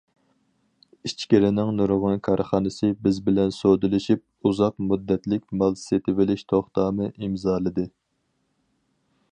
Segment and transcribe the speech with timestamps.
[1.07, 7.89] ئىچكىرىنىڭ نۇرغۇن كارخانىسى بىز بىلەن سودىلىشىپ، ئۇزاق مۇددەتلىك مال سېتىۋېلىش توختامى ئىمزالىدى.